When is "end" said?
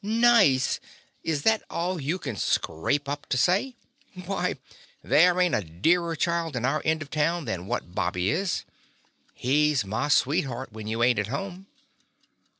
6.83-7.03